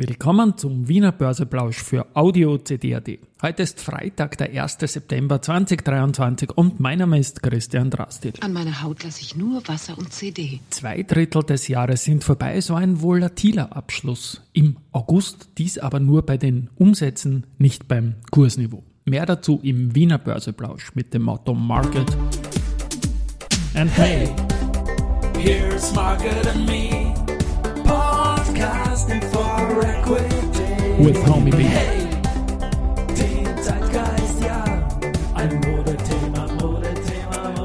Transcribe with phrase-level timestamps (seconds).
[0.00, 3.06] Willkommen zum Wiener Börseplausch für Audio CD.at.
[3.42, 4.78] Heute ist Freitag, der 1.
[4.80, 8.32] September 2023 und mein Name ist Christian Drastil.
[8.40, 10.60] An meiner Haut lasse ich nur Wasser und CD.
[10.70, 16.24] Zwei Drittel des Jahres sind vorbei, so ein volatiler Abschluss im August, dies aber nur
[16.24, 18.82] bei den Umsätzen, nicht beim Kursniveau.
[19.04, 22.16] Mehr dazu im Wiener Börseplausch mit dem Motto Market
[23.74, 24.34] and Hey,
[25.36, 27.12] here's Market and Me,
[27.84, 29.29] podcasting.
[29.80, 31.64] With Homie B.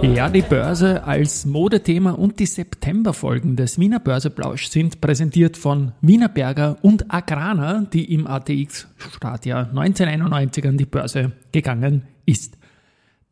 [0.02, 6.30] Ja, die Börse als Modethema und die Septemberfolgen des Wiener Börseplausch sind präsentiert von Wiener
[6.30, 12.58] Berger und Agrana, die im ATX-Startjahr 1991 an die Börse gegangen ist.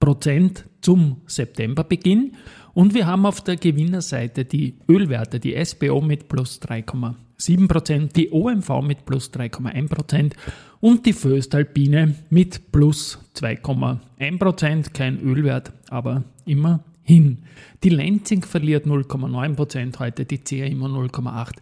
[0.00, 2.32] Prozent zum Septemberbeginn.
[2.72, 8.32] Und wir haben auf der Gewinnerseite die Ölwerte, die SBO mit plus 3,7 Prozent, die
[8.32, 10.34] OMV mit plus 3,1 Prozent
[10.80, 14.94] und die Föstalpine mit plus 2,1 Prozent.
[14.94, 16.80] Kein Ölwert, aber immer
[17.10, 17.38] hin.
[17.82, 21.54] Die Lenzing verliert 0,9%, heute die CA immer 0,8%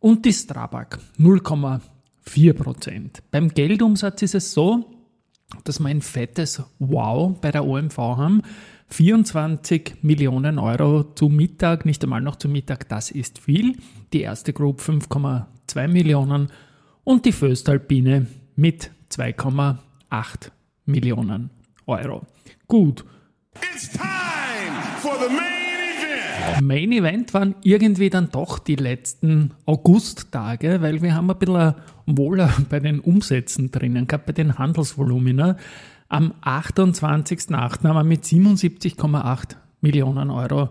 [0.00, 3.22] und die Strabag 0,4%.
[3.30, 4.90] Beim Geldumsatz ist es so,
[5.64, 8.42] dass wir ein fettes Wow bei der OMV haben.
[8.88, 13.76] 24 Millionen Euro zu Mittag, nicht einmal noch zu Mittag, das ist viel.
[14.12, 16.48] Die erste Group 5,2 Millionen
[17.02, 20.50] und die Föstalpine mit 2,8
[20.84, 21.50] Millionen
[21.86, 22.26] Euro.
[22.68, 23.04] Gut.
[23.74, 24.33] It's time
[25.04, 25.52] for the main
[26.00, 26.62] event.
[26.62, 31.74] Main Event waren irgendwie dann doch die letzten Augusttage, weil wir haben ein bisschen
[32.06, 35.58] Wohler bei den Umsätzen drinnen gehabt, bei den Handelsvolumina.
[36.08, 37.84] Am 28.08.
[37.84, 40.70] haben wir mit 77,8 Millionen Euro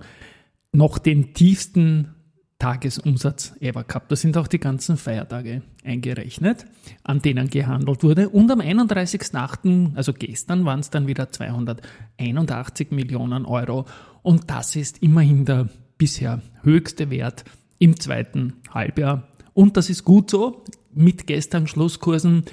[0.71, 2.15] noch den tiefsten
[2.63, 4.09] Tagesumsatz ever gehabt.
[4.09, 6.65] Da sind auch die ganzen Feiertage eingerechnet,
[7.03, 8.29] an denen gehandelt wurde.
[8.29, 13.83] Und am 31.08., also gestern, waren es dann wieder 281 Millionen Euro.
[14.21, 17.43] Und das ist immerhin der bisher höchste Wert
[17.79, 19.27] im zweiten Halbjahr.
[19.53, 20.63] Und das ist gut so.
[20.93, 22.45] Mit gestern Schlusskursen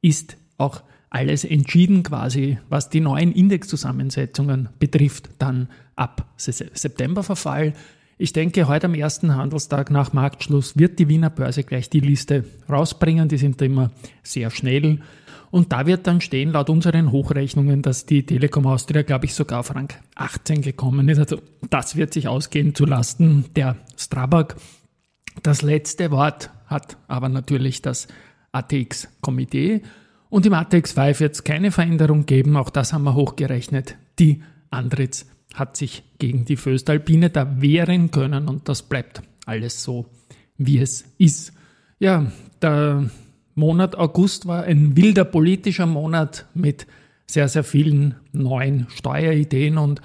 [0.00, 7.74] ist auch alles entschieden quasi, was die neuen Indexzusammensetzungen betrifft, dann ab Septemberverfall.
[8.20, 12.44] Ich denke, heute am ersten Handelstag nach Marktschluss wird die Wiener Börse gleich die Liste
[12.68, 13.28] rausbringen.
[13.28, 13.92] Die sind immer
[14.24, 14.98] sehr schnell.
[15.52, 19.60] Und da wird dann stehen, laut unseren Hochrechnungen, dass die Telekom Austria, glaube ich, sogar
[19.60, 21.20] auf Rang 18 gekommen ist.
[21.20, 21.40] Also
[21.70, 24.56] das wird sich ausgehen zu Lasten der Strabag.
[25.44, 28.08] Das letzte Wort hat aber natürlich das
[28.50, 29.82] ATX-Komitee.
[30.28, 32.56] Und im ATX 5 wird es keine Veränderung geben.
[32.56, 33.94] Auch das haben wir hochgerechnet.
[34.18, 40.06] Die Antritts hat sich gegen die Föstalpine da wehren können und das bleibt alles so,
[40.56, 41.52] wie es ist.
[41.98, 42.30] Ja,
[42.62, 43.10] der
[43.54, 46.86] Monat August war ein wilder politischer Monat mit
[47.26, 50.00] sehr, sehr vielen neuen Steuerideen und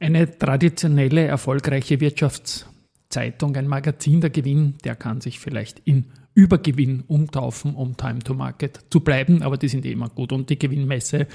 [0.00, 7.74] eine traditionelle, erfolgreiche Wirtschaftszeitung, ein Magazin, der Gewinn, der kann sich vielleicht in Übergewinn umtaufen,
[7.74, 11.26] um Time to Market zu bleiben, aber die sind eh immer gut und die Gewinnmesse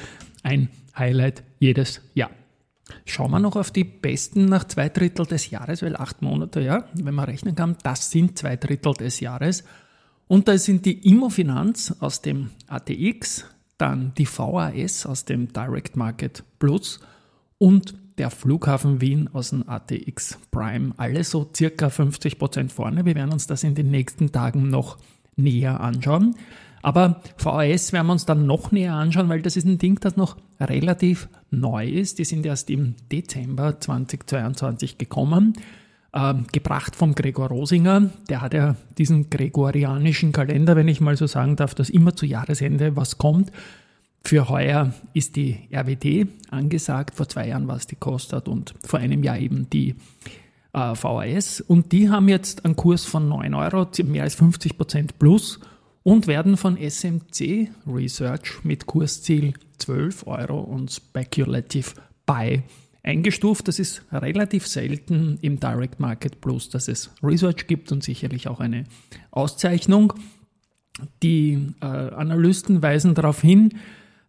[0.42, 2.32] ein Highlight jedes Jahr.
[3.06, 6.86] Schauen wir noch auf die besten nach zwei Drittel des Jahres, weil acht Monate, ja,
[6.94, 9.64] wenn man rechnen kann, das sind zwei Drittel des Jahres.
[10.28, 13.46] Und da sind die Immofinanz aus dem ATX,
[13.78, 17.00] dann die VAS aus dem Direct Market Plus
[17.58, 20.94] und der Flughafen Wien aus dem ATX Prime.
[20.98, 23.06] Alle so circa 50 Prozent vorne.
[23.06, 24.98] Wir werden uns das in den nächsten Tagen noch
[25.36, 26.36] näher anschauen.
[26.82, 30.16] Aber VHS werden wir uns dann noch näher anschauen, weil das ist ein Ding, das
[30.16, 32.20] noch relativ neu ist.
[32.20, 35.54] Die sind erst im Dezember 2022 gekommen,
[36.14, 38.10] äh, gebracht vom Gregor Rosinger.
[38.30, 42.26] Der hat ja diesen gregorianischen Kalender, wenn ich mal so sagen darf, dass immer zu
[42.26, 43.52] Jahresende was kommt.
[44.24, 49.00] Für heuer ist die RWD angesagt, vor zwei Jahren war es die Kostat und vor
[49.00, 49.96] einem Jahr eben die
[50.74, 51.62] äh, VHS.
[51.62, 55.60] Und die haben jetzt einen Kurs von 9 Euro, mehr als 50 Prozent plus
[56.06, 61.94] und werden von SMC Research mit Kursziel 12 Euro und Speculative
[62.28, 62.62] Buy
[63.02, 63.68] eingestuft.
[63.68, 68.60] Das ist relativ selten im Direct Market Plus, dass es Research gibt und sicherlich auch
[68.60, 68.84] eine
[69.32, 70.14] Auszeichnung.
[71.24, 73.74] Die äh, Analysten weisen darauf hin,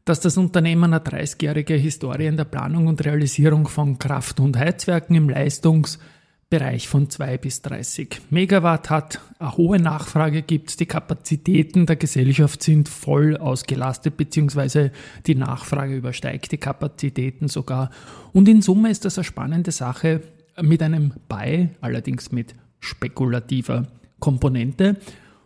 [0.07, 5.15] dass das Unternehmen eine 30-jährige Historie in der Planung und Realisierung von Kraft- und Heizwerken
[5.15, 5.99] im Leistungs-
[6.49, 12.63] Bereich von 2 bis 30 Megawatt hat, eine hohe Nachfrage gibt, die Kapazitäten der Gesellschaft
[12.63, 14.93] sind voll ausgelastet, beziehungsweise
[15.27, 17.91] die Nachfrage übersteigt die Kapazitäten sogar.
[18.33, 20.23] Und in Summe ist das eine spannende Sache
[20.63, 23.89] mit einem Buy, allerdings mit spekulativer
[24.21, 24.99] Komponente.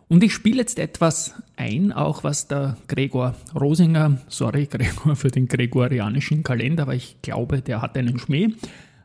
[0.08, 5.48] Und ich spiele jetzt etwas ein, auch was der Gregor Rosinger, sorry Gregor für den
[5.48, 8.48] gregorianischen Kalender, aber ich glaube, der hat einen Schmäh,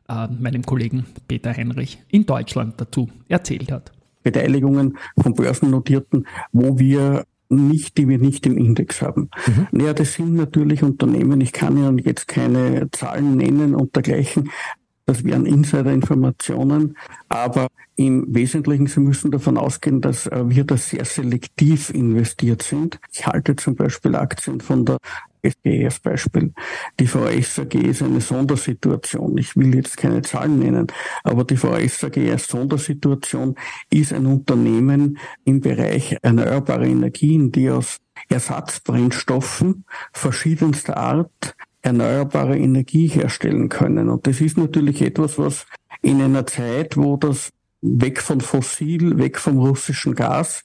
[0.07, 3.92] äh, meinem Kollegen Peter Heinrich in Deutschland dazu erzählt hat.
[4.24, 9.30] Beteiligungen von Börsennotierten, wo wir nicht, die wir nicht im Index haben.
[9.46, 9.68] Mhm.
[9.72, 14.50] Naja, das sind natürlich Unternehmen, ich kann Ihnen jetzt keine Zahlen nennen und dergleichen,
[15.06, 16.98] das wären Insider-Informationen,
[17.30, 23.00] aber im Wesentlichen, Sie müssen davon ausgehen, dass äh, wir da sehr selektiv investiert sind.
[23.12, 24.98] Ich halte zum Beispiel Aktien von der
[25.86, 26.54] als Beispiel.
[27.00, 29.38] Die VSAG ist eine Sondersituation.
[29.38, 30.88] Ich will jetzt keine Zahlen nennen,
[31.24, 33.56] aber die VSAG als Sondersituation
[33.92, 37.98] ist ein Unternehmen im Bereich erneuerbare Energien, die aus
[38.30, 41.56] Ersatzbrennstoffen verschiedenster Art
[41.86, 44.10] erneuerbare Energie herstellen können.
[44.10, 45.68] Und das ist natürlich etwas, was
[46.02, 47.52] in einer Zeit, wo das
[47.82, 50.64] weg von fossil, weg vom russischen Gas,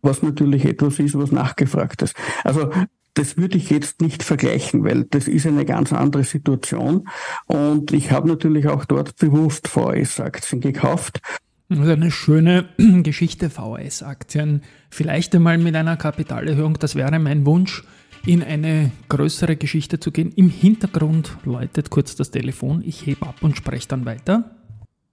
[0.00, 2.14] was natürlich etwas ist, was nachgefragt ist.
[2.42, 2.70] Also
[3.14, 7.06] das würde ich jetzt nicht vergleichen, weil das ist eine ganz andere Situation.
[7.46, 11.20] Und ich habe natürlich auch dort bewusst VS-Aktien gekauft.
[11.68, 12.70] Das ist eine schöne
[13.02, 14.62] Geschichte, VS-Aktien.
[14.88, 17.84] Vielleicht einmal mit einer Kapitalerhöhung, das wäre mein Wunsch
[18.24, 20.32] in eine größere Geschichte zu gehen.
[20.36, 22.82] Im Hintergrund läutet kurz das Telefon.
[22.84, 24.50] Ich hebe ab und spreche dann weiter.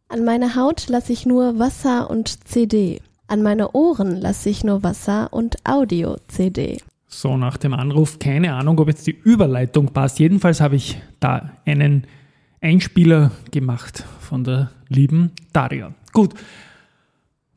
[0.08, 3.02] An meine Haut lasse ich nur Wasser und CD.
[3.28, 6.80] An meine Ohren lasse ich nur Wasser und Audio-CD.
[7.08, 10.20] So, nach dem Anruf, keine Ahnung, ob jetzt die Überleitung passt.
[10.20, 12.06] Jedenfalls habe ich da einen
[12.62, 15.94] Einspieler gemacht von der lieben Daria.
[16.12, 16.34] Gut,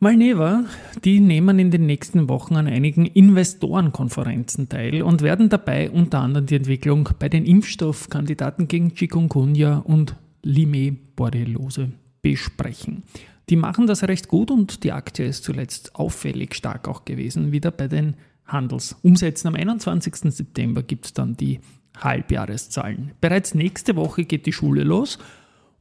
[0.03, 0.65] Malneva,
[1.05, 6.47] die nehmen in den nächsten Wochen an einigen Investorenkonferenzen teil und werden dabei unter anderem
[6.47, 13.05] die Entwicklung bei den Impfstoffkandidaten gegen Chikungunya und Lime Borreliose besprechen.
[13.49, 17.71] Die machen das recht gut und die Aktie ist zuletzt auffällig stark auch gewesen, wieder
[17.71, 18.15] bei den
[18.47, 19.47] Handelsumsätzen.
[19.47, 20.35] Am 21.
[20.35, 21.61] September gibt es dann die
[21.97, 23.13] Halbjahreszahlen.
[23.21, 25.21] Bereits nächste Woche geht die Schule los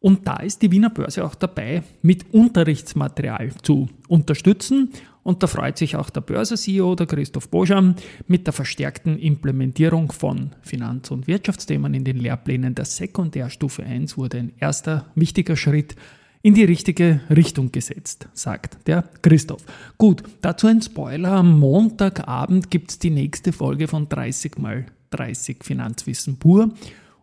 [0.02, 4.92] und da ist die Wiener Börse auch dabei, mit Unterrichtsmaterial zu unterstützen.
[5.24, 7.96] Und da freut sich auch der Börse-CEO, der Christoph Boscham,
[8.28, 14.40] mit der verstärkten Implementierung von Finanz- und Wirtschaftsthemen in den Lehrplänen der Sekundärstufe 1 wurde
[14.40, 15.96] ein erster wichtiger Schritt
[16.42, 19.64] in die richtige Richtung gesetzt, sagt der Christoph.
[20.00, 21.34] Gut, dazu ein Spoiler.
[21.34, 26.72] Am Montagabend gibt es die nächste Folge von 30 mal 30 Finanzwissen pur.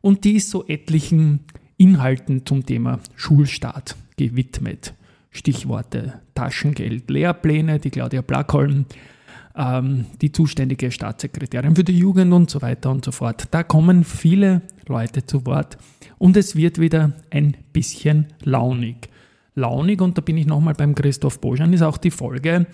[0.01, 1.41] Und die ist so etlichen
[1.79, 4.95] Inhalten zum Thema Schulstart gewidmet.
[5.31, 8.87] Stichworte Taschengeld, Lehrpläne, die Claudia Blackholm,
[9.57, 13.47] ähm, die zuständige Staatssekretärin für die Jugend und so weiter und so fort.
[13.53, 15.79] Da kommen viele Leute zu Wort
[16.19, 19.09] und es wird wieder ein bisschen launig.
[19.55, 22.67] Launig, und da bin ich nochmal beim Christoph Bojan, ist auch die Folge,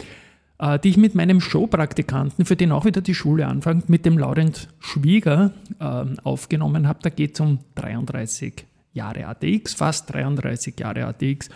[0.59, 4.19] äh, die ich mit meinem Showpraktikanten, für den auch wieder die Schule anfängt, mit dem
[4.19, 7.01] Laurent Schwieger äh, aufgenommen habe.
[7.03, 11.50] Da geht es um 33 Jahre ATX, fast 33 Jahre ATX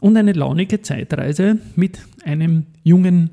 [0.00, 3.30] und eine launige Zeitreise mit einem jungen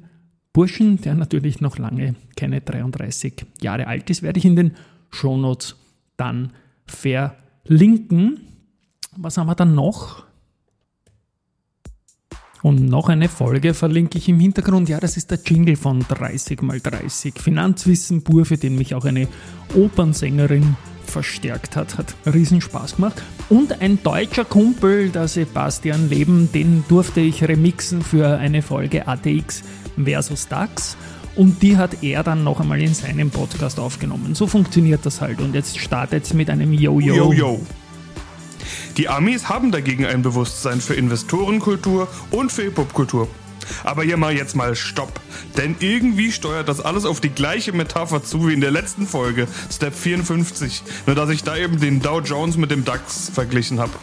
[0.53, 4.71] Burschen, der natürlich noch lange keine 33 Jahre alt ist, werde ich in den
[5.11, 5.75] Shownotes
[6.15, 6.51] dann
[6.85, 8.39] verlinken.
[9.15, 10.25] Was haben wir dann noch?
[12.63, 14.89] Und noch eine Folge verlinke ich im Hintergrund.
[14.89, 19.27] Ja, das ist der Jingle von 30x30 Finanzwissen pur, für den mich auch eine
[19.75, 20.75] Opernsängerin
[21.17, 21.97] verstärkt hat.
[21.97, 23.23] Hat riesen Spaß gemacht.
[23.49, 29.63] Und ein deutscher Kumpel, der Sebastian Leben, den durfte ich remixen für eine Folge ATX
[29.97, 30.95] versus DAX.
[31.35, 34.35] Und die hat er dann noch einmal in seinem Podcast aufgenommen.
[34.35, 35.41] So funktioniert das halt.
[35.41, 37.15] Und jetzt startet es mit einem Yo-Yo.
[37.15, 37.65] Yo-Yo.
[38.97, 43.27] Die Amis haben dagegen ein Bewusstsein für Investorenkultur und für Hip-Hop-Kultur.
[43.83, 45.19] Aber hier mal jetzt mal Stopp.
[45.57, 49.47] Denn irgendwie steuert das alles auf die gleiche Metapher zu wie in der letzten Folge,
[49.71, 50.83] Step 54.
[51.05, 53.93] Nur dass ich da eben den Dow Jones mit dem DAX verglichen habe.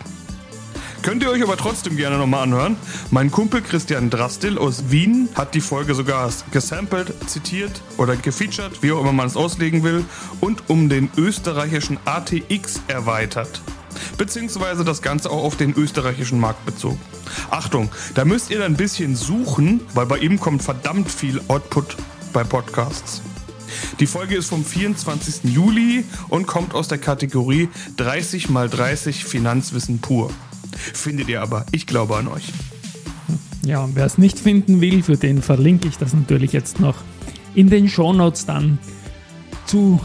[1.04, 2.76] Könnt ihr euch aber trotzdem gerne nochmal anhören.
[3.10, 8.90] Mein Kumpel Christian Drastil aus Wien hat die Folge sogar gesampelt, zitiert oder gefeatured, wie
[8.92, 10.06] auch immer man es auslegen will,
[10.40, 13.60] und um den österreichischen ATX erweitert
[14.16, 17.00] beziehungsweise das Ganze auch auf den österreichischen Markt bezogen.
[17.50, 21.96] Achtung, da müsst ihr dann ein bisschen suchen, weil bei ihm kommt verdammt viel Output
[22.32, 23.22] bei Podcasts.
[24.00, 25.52] Die Folge ist vom 24.
[25.52, 30.30] Juli und kommt aus der Kategorie 30 x 30 Finanzwissen pur.
[30.76, 32.52] Findet ihr aber, ich glaube an euch.
[33.64, 36.96] Ja, wer es nicht finden will, für den verlinke ich das natürlich jetzt noch
[37.54, 38.78] in den Shownotes dann.
[39.66, 40.00] Zu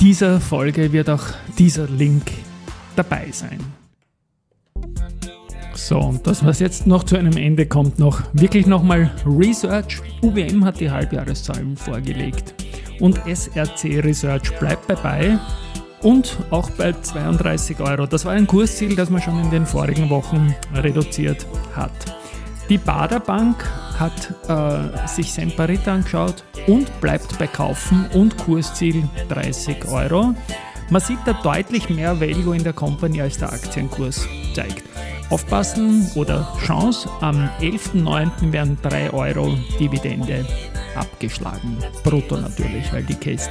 [0.00, 1.24] dieser Folge wird auch
[1.58, 2.30] dieser Link
[2.96, 3.60] dabei sein.
[5.74, 10.00] So, und das, was jetzt noch zu einem Ende kommt, noch wirklich nochmal Research.
[10.22, 12.54] UWM hat die Halbjahreszahlen vorgelegt
[13.00, 15.38] und SRC Research bleibt dabei
[16.02, 18.06] und auch bei 32 Euro.
[18.06, 21.92] Das war ein Kursziel, das man schon in den vorigen Wochen reduziert hat.
[22.68, 23.64] Die Baderbank
[23.98, 30.34] hat äh, sich Semperit angeschaut und bleibt bei Kaufen und Kursziel 30 Euro.
[30.90, 34.82] Man sieht da deutlich mehr Value in der Company als der Aktienkurs zeigt.
[35.30, 38.50] Aufpassen oder Chance, am 11.09.
[38.50, 40.44] werden 3 Euro Dividende
[40.96, 41.78] abgeschlagen.
[42.02, 43.48] Brutto natürlich, weil die Case,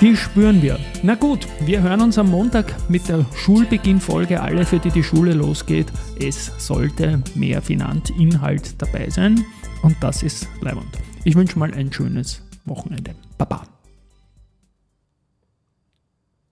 [0.00, 0.78] die spüren wir.
[1.02, 4.40] Na gut, wir hören uns am Montag mit der Schulbeginnfolge.
[4.40, 9.44] Alle, für die die Schule losgeht, es sollte mehr Finanzinhalt dabei sein.
[9.82, 10.96] Und das ist Leiband.
[11.24, 13.16] Ich wünsche mal ein schönes Wochenende.
[13.36, 13.71] Baba.